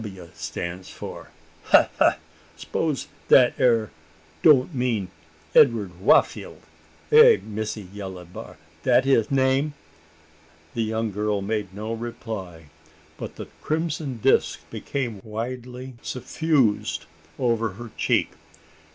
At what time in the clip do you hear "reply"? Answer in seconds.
11.93-12.71